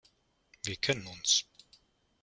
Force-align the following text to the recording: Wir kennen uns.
Wir 0.65 0.77
kennen 0.77 1.05
uns. 1.05 1.45